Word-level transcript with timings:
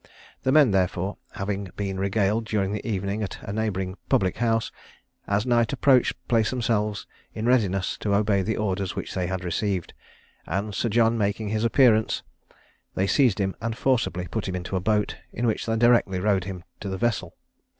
The 0.41 0.51
men 0.51 0.71
therefore, 0.71 1.17
having 1.33 1.65
been 1.75 1.99
regaled 1.99 2.45
during 2.45 2.71
the 2.73 2.83
evening 2.89 3.21
at 3.21 3.37
a 3.43 3.53
neighbouring 3.53 3.97
public 4.09 4.37
house, 4.37 4.71
as 5.27 5.45
night 5.45 5.71
approached 5.73 6.15
placed 6.27 6.49
themselves 6.49 7.05
in 7.35 7.45
readiness 7.45 7.99
to 7.99 8.15
obey 8.15 8.41
the 8.41 8.57
orders 8.57 8.95
which 8.95 9.13
they 9.13 9.27
had 9.27 9.43
received; 9.43 9.93
and 10.47 10.73
Sir 10.73 10.89
John 10.89 11.19
making 11.19 11.49
his 11.49 11.63
appearance, 11.63 12.23
they 12.95 13.05
seized 13.05 13.37
him 13.37 13.55
and 13.61 13.77
forcibly 13.77 14.25
put 14.25 14.47
him 14.49 14.55
into 14.55 14.75
a 14.75 14.79
boat, 14.79 15.17
in 15.31 15.45
which 15.45 15.67
they 15.67 15.75
directly 15.75 16.19
rowed 16.19 16.45
him 16.45 16.63
to 16.79 16.89
the 16.89 16.97
vessel. 16.97 17.37